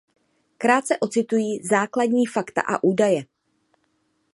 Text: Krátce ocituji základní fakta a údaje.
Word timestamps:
Krátce 0.57 0.97
ocituji 0.99 1.67
základní 1.69 2.25
fakta 2.25 2.61
a 2.61 2.83
údaje. 2.83 3.25